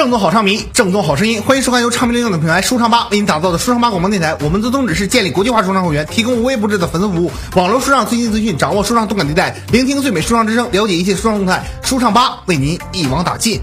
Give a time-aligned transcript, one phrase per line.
[0.00, 4.34] 正宗好唱迷，正宗好声音，欢迎收看由唱迷领养的品牌舒畅吧为您打造的舒畅吧广播电台。
[4.40, 11.62] 我们的宗旨是建立国际化说唱会员，提供无微不至的粉丝服务，网络说唱最新资讯，掌握说唱动感地带，聆听最美说唱之声，了解一切说唱动态。
[11.82, 13.60] 舒畅吧为您一网打尽。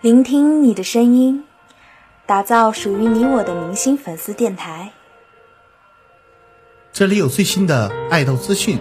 [0.00, 1.44] 聆听你的声音，
[2.26, 4.90] 打造属于你我的明星粉丝电台。
[6.94, 8.78] 这里有最新的爱豆资讯，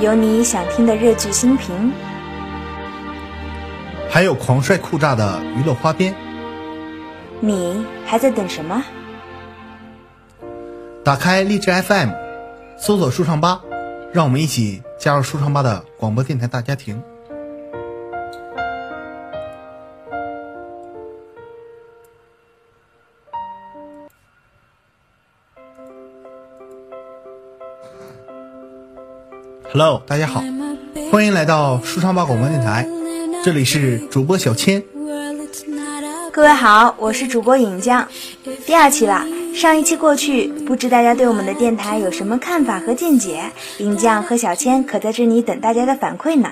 [0.00, 1.92] 有你想听的热剧新评，
[4.10, 6.12] 还有狂帅酷炸的娱乐花边。
[7.38, 8.82] 你还在等什么？
[11.04, 12.10] 打开荔枝 FM，
[12.76, 13.60] 搜索舒畅吧，
[14.12, 17.00] 让我们一起加入舒畅吧的广播电台大家庭。
[29.72, 30.42] Hello，大家好，
[31.12, 32.88] 欢迎来到舒畅吧广播电台，
[33.44, 34.82] 这里是主播小千。
[36.32, 38.08] 各位好，我是主播尹酱。
[38.66, 43.44] 第二期了，上一期过去，不知大家对我们的电台有什么看法和见解？
[43.78, 46.50] 尹酱和小千可在这里等大家的反馈呢。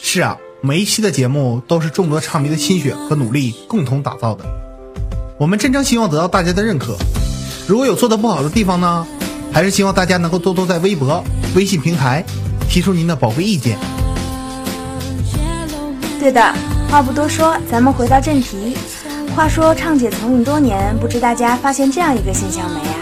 [0.00, 4.44] 是啊，每一期的节目都是众多唱迷的心血和努力共同打造的。
[5.38, 6.96] 我们真诚希望得到大家的认可。
[7.66, 9.06] 如果有做的不好的地方呢，
[9.52, 11.22] 还是希望大家能够多多在微博、
[11.54, 12.24] 微信平台
[12.68, 13.78] 提出您的宝贵意见。
[16.18, 16.40] 对的，
[16.90, 18.76] 话不多说，咱们回到正题。
[19.36, 22.96] 话说畅姐从影多年，不知大家发现这样一个现象没啊？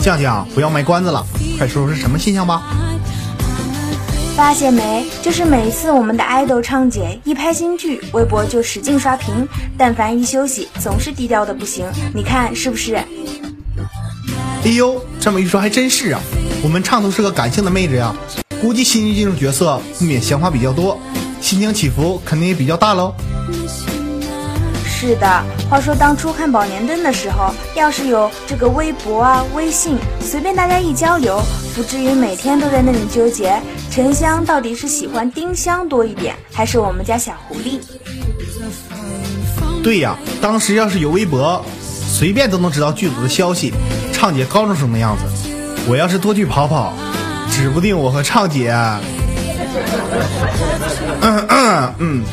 [0.00, 1.24] 酱酱，不要卖关子了，
[1.58, 2.62] 快说说是什么现象吧。
[4.36, 5.06] 发现没？
[5.22, 9.46] 就是每次我们的爱豆畅姐一拍新剧，微博就使劲刷屏；
[9.76, 11.86] 但凡一休息，总是低调的不行。
[12.14, 12.98] 你看是不是？
[14.64, 16.20] 哎呦，这么一说还真是啊。
[16.62, 18.14] 我们畅都是个感性的妹子呀，
[18.60, 20.96] 估计新剧进入角色不免想法比较多，
[21.40, 23.12] 心情起伏肯定也比较大喽。
[24.84, 31.42] 是的，话说当初看《宝莲灯》的时候，要是有这个微博啊、微信，随便大家一交流，
[31.74, 37.80] 不至于每天都在那里纠结沉香到底是喜欢丁香多一点，还是我们家小狐狸。
[39.82, 41.60] 对呀，当时要是有微博，
[42.06, 43.72] 随便都能知道剧组的消息。
[44.22, 45.24] 畅姐高中生的样子，
[45.88, 46.92] 我要是多去跑跑，
[47.50, 48.70] 指不定我和畅姐，
[51.20, 52.24] 嗯嗯嗯，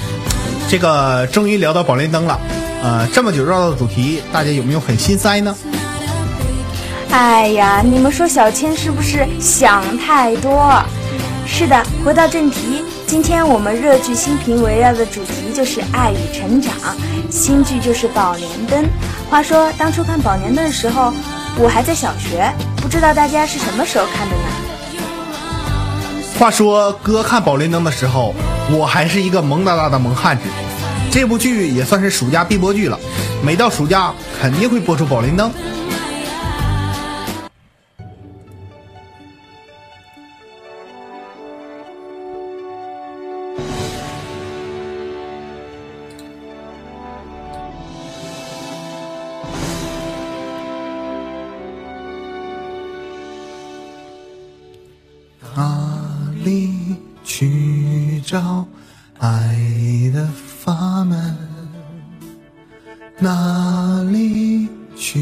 [0.70, 2.40] 这个终于聊到宝莲灯了。
[2.84, 5.56] 呃，这么久绕到主题，大家有没有很心塞呢？
[7.10, 10.72] 哎呀，你们说小千是不是想太多？
[11.48, 16.72] 是的，回到正题，今天我们热剧新评围绕的主题就是爱与成长，
[17.32, 18.84] 新剧就是《宝莲灯》。
[19.28, 21.12] 话说当初看《宝莲灯》的时候，
[21.58, 24.44] 我还在小学，不知道大家是什么时候看的呢？
[26.38, 28.34] 话说哥看《宝莲灯》的时候，
[28.72, 30.44] 我还是一个萌哒哒的萌汉子。
[31.12, 32.98] 这部剧也算是暑假必播剧了，
[33.44, 35.50] 每到暑假肯定会播出《宝莲灯》。
[58.30, 58.68] 去找
[59.18, 59.58] 爱
[60.14, 61.36] 的法门？
[63.18, 65.20] 哪里去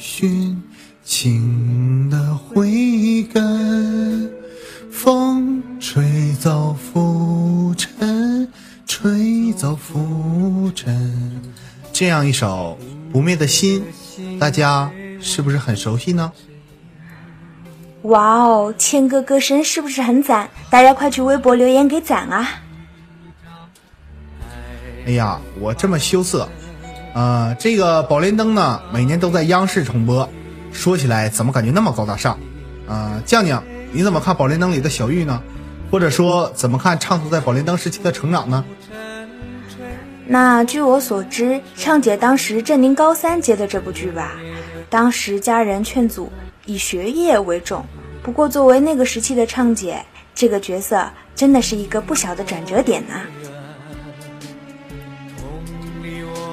[0.00, 0.60] 寻
[1.04, 4.28] 情的慧根？
[4.90, 8.48] 风吹走浮尘，
[8.88, 11.40] 吹走浮尘。
[11.92, 12.76] 这样一首
[13.12, 13.84] 《不灭的心》，
[14.40, 16.32] 大家是不是很熟悉呢？
[18.02, 20.50] 哇哦，千哥歌声是不是很赞？
[20.70, 22.48] 大家快去微博留言给赞啊！
[25.06, 26.48] 哎呀，我这么羞涩，
[27.14, 30.28] 呃，这个《宝莲灯》呢，每年都在央视重播。
[30.72, 32.38] 说起来，怎么感觉那么高大上？
[32.88, 33.62] 呃，酱酱，
[33.92, 35.40] 你怎么看《宝莲灯》里的小玉呢？
[35.90, 38.64] 或者说，怎么看畅都在《宝莲灯》时期的成长呢？
[40.26, 44.32] 那据我所知，畅姐当时正临高三接的这部剧吧，
[44.88, 46.32] 当时家人劝阻
[46.66, 47.84] 以学业为重。
[48.22, 50.04] 不过作为那个时期的畅姐，
[50.34, 53.22] 这个角色真的是一个不小的转折点呐、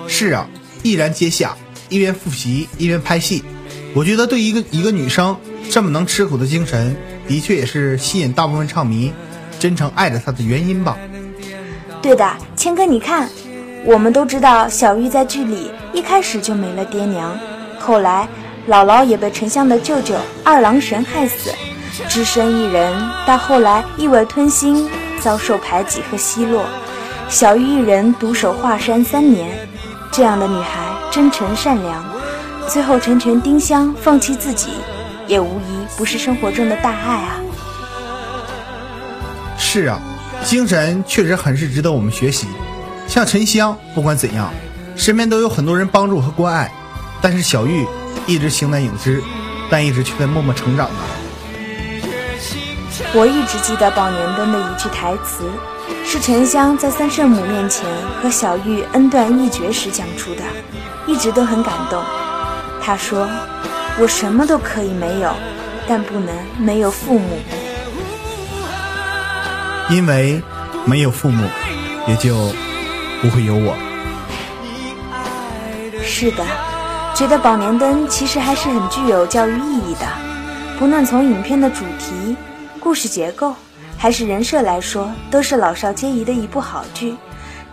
[0.07, 0.49] 是啊，
[0.81, 1.55] 毅然接下，
[1.89, 3.43] 一边复习一边拍戏。
[3.95, 5.35] 我觉得对一个一个女生
[5.69, 6.95] 这么能吃苦的精神，
[7.27, 9.13] 的确也是吸引大部分唱迷
[9.59, 10.97] 真诚爱着她的原因吧。
[12.01, 13.29] 对的，谦哥，你看，
[13.85, 17.37] 我们都知道，小玉在剧里一开始就没了爹娘，
[17.77, 18.27] 后来
[18.69, 20.13] 姥姥也被沉香的舅舅
[20.43, 21.51] 二郎神害死，
[22.07, 22.95] 只身一人，
[23.25, 24.87] 到后来一尾吞心，
[25.19, 26.63] 遭受排挤和奚落，
[27.27, 29.67] 小玉一人独守华山三年。
[30.11, 32.05] 这样的女孩真诚善良，
[32.67, 34.69] 最后成全丁香，放弃自己，
[35.25, 37.37] 也无疑不是生活中的大爱啊。
[39.57, 39.99] 是啊，
[40.43, 42.45] 精神确实很是值得我们学习。
[43.07, 44.51] 像沉香，不管怎样，
[44.95, 46.71] 身边都有很多人帮助和关爱，
[47.19, 47.87] 但是小玉
[48.29, 49.23] 一直形单影只，
[49.71, 50.93] 但一直却在默默成长吧。
[53.11, 55.49] 我一直记得宝莲灯的一句台词，
[56.05, 57.83] 是沉香在三圣母面前
[58.21, 60.43] 和小玉恩断义绝时讲出的，
[61.07, 61.99] 一直都很感动。
[62.79, 63.27] 他说
[63.99, 65.33] ：“我什么都可以没有，
[65.87, 67.39] 但不能没有父母。”
[69.89, 70.39] 因为
[70.85, 71.49] 没有父母，
[72.07, 72.53] 也就
[73.23, 73.75] 不会有我。
[76.03, 76.45] 是的，
[77.19, 80.07] 觉得宝莲灯其实还是很具有教育意义的，
[80.79, 82.33] 不论从影片的主题、
[82.79, 83.53] 故事结构，
[83.97, 87.17] 还是人设来说，都是老少皆宜的一部好剧。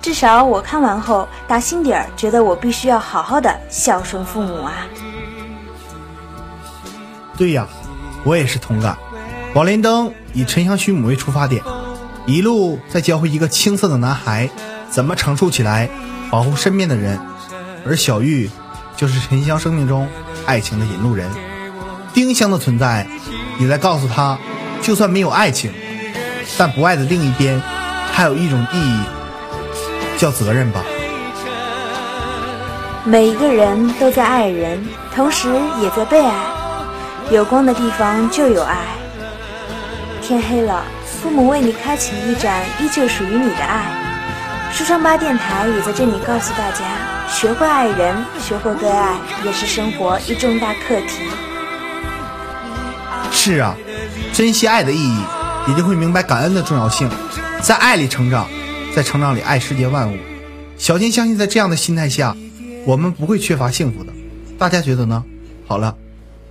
[0.02, 4.84] 至少我看完后，打心底儿觉得我必须要好好的孝顺父母啊。
[7.38, 7.68] 对呀，
[8.24, 8.98] 我也是同感。
[9.54, 11.62] 宝莲灯以沉香须母为出发点。
[12.26, 14.50] 一路在教会一个青涩的男孩
[14.90, 15.88] 怎么成熟起来，
[16.32, 17.20] 保护身边的人，
[17.86, 18.50] 而小玉
[18.96, 20.08] 就是沉香生命中
[20.46, 21.30] 爱情的引路人。
[22.12, 23.06] 丁香的存在
[23.58, 24.38] 也在告诉他，
[24.82, 25.70] 就算没有爱情，
[26.56, 27.60] 但不爱的另一边
[28.12, 29.00] 还有一种意义，
[30.16, 30.82] 叫责任吧。
[33.04, 34.84] 每一个人都在爱人，
[35.14, 36.34] 同时也在被爱。
[37.30, 38.78] 有光的地方就有爱。
[40.22, 40.82] 天黑了。
[41.22, 43.86] 父母为你开启一盏依旧属于你的爱，
[44.70, 46.84] 舒昌八电台也在这里告诉大家：
[47.28, 51.22] 学会爱人，学会被爱，也是生活一重大课题。
[53.30, 53.76] 是啊，
[54.32, 55.20] 珍惜爱的意义，
[55.68, 57.08] 也就会明白感恩的重要性，
[57.62, 58.48] 在爱里成长，
[58.94, 60.16] 在成长里爱世界万物。
[60.78, 62.36] 小金相信，在这样的心态下，
[62.84, 64.12] 我们不会缺乏幸福的。
[64.58, 65.22] 大家觉得呢？
[65.66, 65.94] 好了，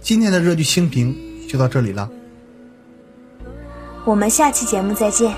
[0.01, 1.15] 今天的热剧星评
[1.49, 2.09] 就到这里了。
[4.03, 5.33] 我们下期节目再见。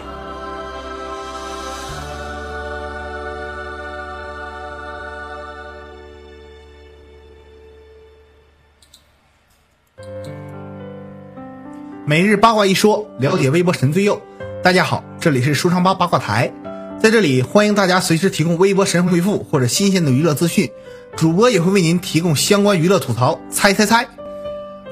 [12.05, 14.21] 每日八卦一说，了解微博神最右。
[14.63, 16.53] 大家好，这里是舒昌八八卦台，
[17.01, 20.69] 在这里欢迎大家随时提供微博神回复或者新鲜的娱乐资讯，
[21.15, 23.39] 主播也会为您提供相关娱乐吐槽。
[23.49, 24.07] 猜猜猜，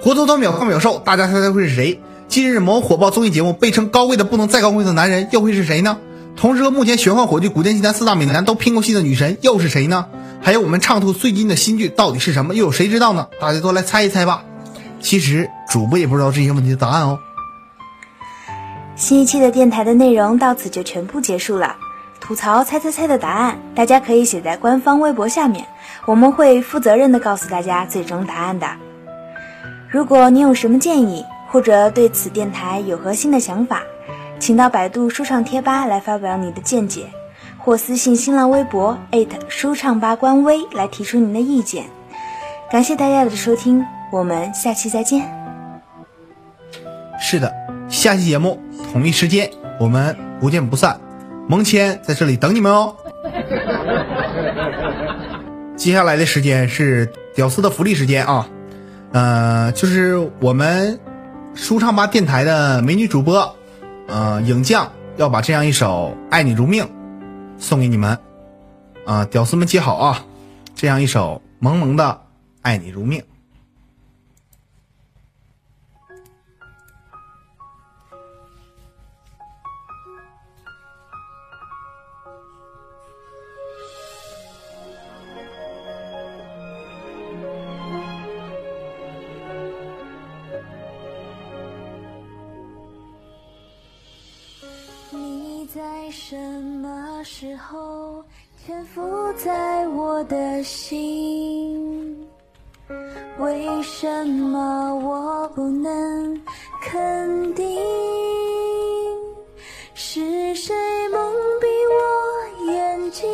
[0.01, 1.99] 活脱脱秒快秒瘦，大家猜猜会是谁？
[2.27, 5.97] 近日某火爆综艺节目被称高贵的不能再高贵的男人又会是谁呢？
[6.35, 10.07] 同时和目前玄幻火剧《古剑奇谭》四大美男都拼过戏的女神又是谁呢？
[10.41, 12.55] 还有我们畅吐最近的新剧到底是什么？
[12.55, 13.27] 又有谁知道呢？
[13.39, 14.43] 大家都来猜一猜吧。
[14.99, 17.19] 其实主播也不知道这些问题的答案哦。
[18.95, 21.75] 新一期的电台的内容到此就全部结束了。
[22.21, 25.67] 吐槽猜猜猜的答案，大家可以写在官方微博下面，
[26.07, 28.67] 我们会负责任的告诉大家最终答案的。
[29.89, 33.83] 如果你有什么建议，或者对此电台有何新的想法，
[34.39, 37.05] 请到百度舒畅贴吧来发表你的见解，
[37.59, 41.85] 或私信新浪微博艾特舒畅吧官微来提出您的意见。
[42.71, 45.21] 感谢大家的收听，我们下期再见。
[47.19, 47.53] 是的，
[47.89, 48.59] 下期节目
[48.91, 50.99] 同一时间我们不见不散。
[51.47, 52.95] 蒙谦在这里等你们哦。
[55.75, 58.47] 接下来的时间是屌丝的福利时间啊，
[59.11, 60.99] 呃，就是我们。
[61.57, 63.55] 舒畅吧电台的美女主播，
[64.07, 66.83] 呃，影将要把这样一首《爱你如命》
[67.57, 68.19] 送给你们，
[69.05, 70.25] 啊，屌丝们接好啊！
[70.75, 72.03] 这样一首萌萌的
[72.61, 73.21] 《爱你如命》。
[97.37, 98.23] 时候
[98.57, 102.17] 潜伏在我的心？
[103.39, 106.41] 为什么我不能
[106.81, 107.67] 肯定？
[109.93, 110.73] 是谁
[111.09, 111.19] 蒙
[111.59, 113.27] 蔽我眼睛？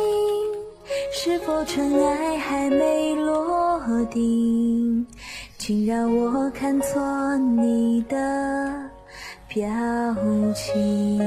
[1.12, 3.80] 是否尘埃还没落
[4.10, 5.06] 定？
[5.58, 7.00] 请让我看错
[7.36, 8.90] 你的。
[9.46, 9.68] 表
[10.54, 11.20] 情，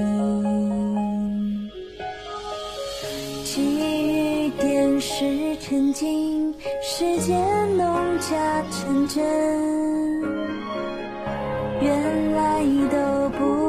[8.19, 8.36] 假
[8.72, 9.24] 成真，
[11.81, 13.64] 原来都不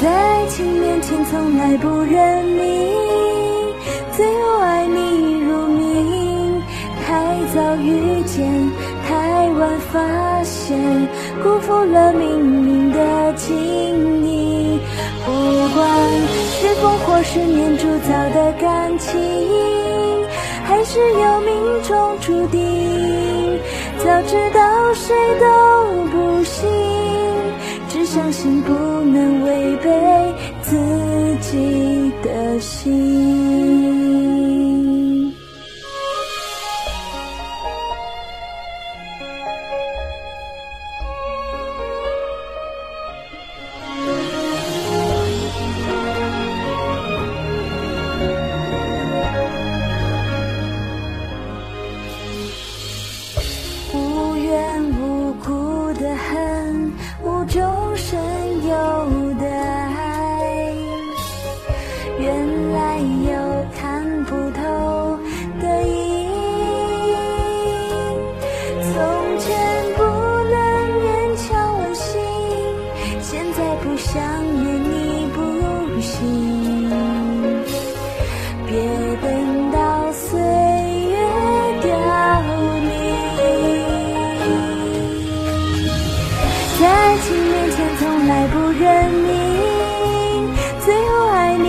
[0.00, 2.94] 在爱情面前从来不认命，
[4.16, 6.62] 最后爱你如命，
[7.04, 8.70] 太早遇见，
[9.08, 9.98] 太晚发
[10.44, 10.78] 现，
[11.42, 12.28] 辜负了命
[12.64, 14.78] 运的经营。
[15.26, 15.32] 不
[15.74, 15.84] 管
[16.60, 19.18] 是烽火十年铸造的感情，
[20.62, 23.58] 还是有命中注定，
[23.98, 25.46] 早知道谁都
[26.12, 26.68] 不行。
[27.88, 28.72] 只相信不
[32.88, 33.27] 心。
[76.20, 77.78] 不行。
[78.66, 78.74] 别
[79.22, 81.16] 等到岁月
[81.82, 81.86] 凋
[82.80, 82.86] 零，
[86.78, 89.26] 在爱情面前从来不认命，
[90.84, 91.66] 最后爱你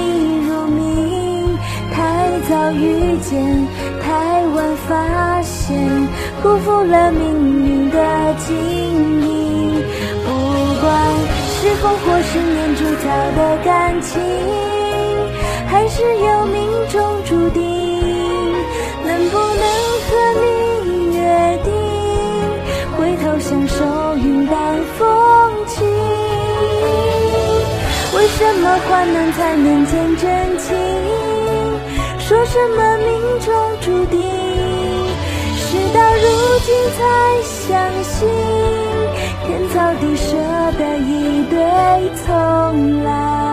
[0.48, 1.58] 如命，
[1.94, 1.98] 太
[2.50, 3.32] 早遇见，
[4.02, 5.78] 太晚发现，
[6.44, 7.22] 辜负了命
[7.66, 7.98] 运的
[8.46, 8.48] 经
[9.22, 9.39] 营。
[11.82, 14.20] 烽火十年主角的感情。
[15.68, 17.62] 还是有命中注定，
[19.06, 19.64] 能不能
[20.08, 20.10] 和
[20.42, 21.20] 你约
[21.64, 21.72] 定，
[22.98, 23.86] 回头相守
[24.18, 24.56] 云淡
[24.98, 25.08] 风
[25.68, 25.86] 轻？
[28.16, 30.76] 为什么患难才能见真情？
[32.18, 34.20] 说什么命中注定？
[35.94, 36.24] 到如
[36.66, 37.00] 今才
[37.44, 38.28] 相信，
[39.46, 40.28] 天造地设
[40.78, 41.10] 的一
[41.50, 41.58] 对，
[42.26, 43.49] 从来。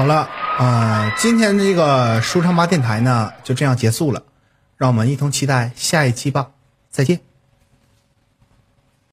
[0.00, 0.26] 好了，
[0.58, 4.22] 呃，今天这个舒畅吧电台呢就这样结束了，
[4.78, 6.52] 让我们一同期待下一期吧，
[6.90, 7.29] 再见。